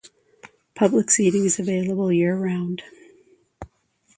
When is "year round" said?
2.11-2.81